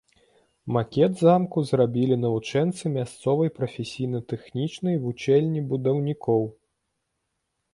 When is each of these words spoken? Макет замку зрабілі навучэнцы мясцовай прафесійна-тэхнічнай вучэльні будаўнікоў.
Макет 0.75 1.11
замку 1.23 1.59
зрабілі 1.71 2.15
навучэнцы 2.23 2.83
мясцовай 2.95 3.49
прафесійна-тэхнічнай 3.59 4.95
вучэльні 5.05 5.61
будаўнікоў. 5.75 6.43